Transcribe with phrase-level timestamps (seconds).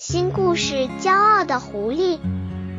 [0.00, 2.18] 新故事：骄傲的狐狸。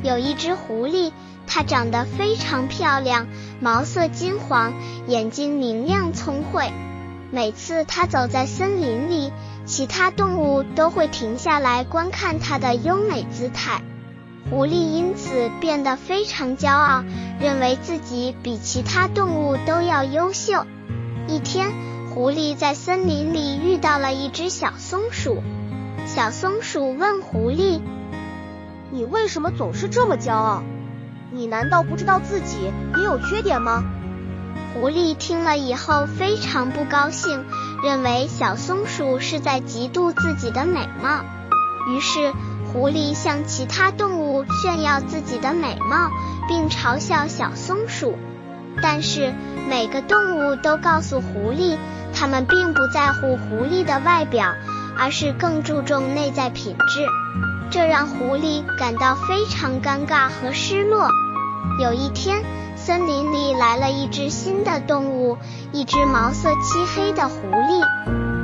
[0.01, 1.11] 有一只狐狸，
[1.45, 3.27] 它长得非常漂亮，
[3.59, 4.73] 毛色金黄，
[5.05, 6.71] 眼睛明亮聪慧。
[7.29, 9.31] 每次它走在森林里，
[9.67, 13.83] 其他动物都会停下来观看它的优美姿态。
[14.49, 17.03] 狐狸因此变得非常骄傲，
[17.39, 20.65] 认为自己比其他动物都要优秀。
[21.27, 21.71] 一天，
[22.15, 25.43] 狐狸在森林里遇到了一只小松鼠。
[26.05, 27.81] 小松鼠问狐狸
[28.91, 30.63] ：“你为什么总是这么骄傲？
[31.31, 33.83] 你难道不知道自己也有缺点吗？”
[34.73, 37.45] 狐狸听了以后非常不高兴，
[37.83, 41.23] 认为小松鼠是在嫉妒自己的美貌。
[41.89, 42.33] 于是，
[42.71, 46.09] 狐狸向其他动物炫耀自己的美貌，
[46.47, 48.17] 并嘲笑小松鼠。
[48.81, 49.33] 但是，
[49.69, 51.77] 每个动物都告诉狐狸，
[52.13, 54.53] 它们并不在乎狐狸的外表。
[55.01, 57.07] 而是更注重内在品质，
[57.71, 61.09] 这让狐狸感到非常尴尬和失落。
[61.79, 62.43] 有一天，
[62.75, 65.39] 森林里来了一只新的动物，
[65.71, 67.83] 一只毛色漆黑的狐狸。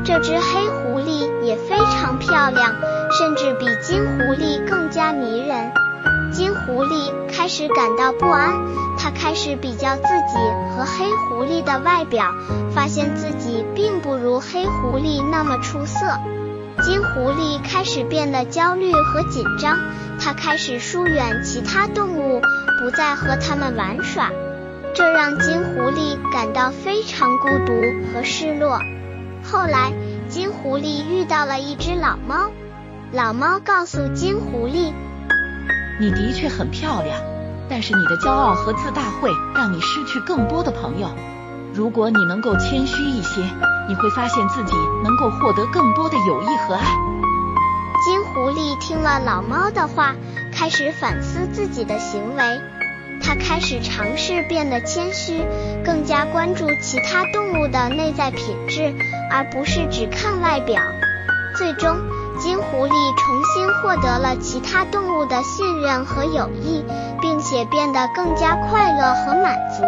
[0.03, 2.73] 这只黑狐狸也非常漂亮，
[3.11, 5.71] 甚至比金狐狸更加迷人。
[6.33, 8.51] 金狐狸开始感到不安，
[8.97, 10.39] 它开始比较自己
[10.75, 12.33] 和黑狐狸的外表，
[12.73, 15.99] 发现自己并不如黑狐狸那么出色。
[16.87, 19.77] 金狐狸开始变得焦虑和紧张，
[20.21, 22.39] 它开始疏远其他动物，
[22.79, 24.31] 不再和它们玩耍，
[24.95, 27.73] 这让金狐狸感到非常孤独
[28.13, 28.79] 和失落。
[29.43, 29.91] 后来，
[30.29, 32.51] 金狐狸遇到了一只老猫，
[33.11, 34.93] 老猫告诉金狐狸
[35.99, 37.19] ：“你的确很漂亮，
[37.69, 41.09] 但是你的骄傲和自大会让你失去更多的朋友。
[41.77, 43.41] 如果你能够谦虚一些。”
[43.89, 46.83] 你会发现自己能够获得更多的友谊和爱。
[48.03, 50.13] 金狐狸听了老猫的话，
[50.53, 52.43] 开始反思自己的行为。
[53.23, 55.41] 它开始尝试变得谦虚，
[55.85, 58.93] 更加关注其他动物的内在品质，
[59.31, 60.81] 而不是只看外表。
[61.55, 61.95] 最终，
[62.37, 66.83] 金狐狸重新获得了其他动物的信任和友谊，
[67.21, 69.85] 并且变得更加快乐和满足。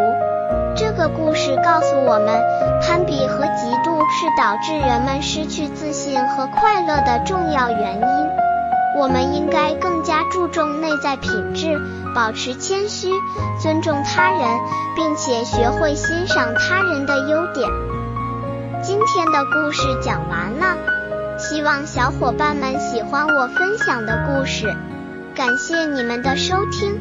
[0.99, 2.43] 这个故事告诉我们，
[2.81, 8.29] 攀比和嫉妒是导致人们失去自信和快乐的重要原因。
[8.97, 11.79] 我们应该更加注重内在品质，
[12.13, 13.07] 保持谦虚，
[13.61, 14.41] 尊重他人，
[14.97, 17.65] 并且学会欣赏他人的优点。
[18.83, 20.75] 今天的故事讲完了，
[21.37, 24.75] 希望小伙伴们喜欢我分享的故事。
[25.33, 26.99] 感谢你们的收听。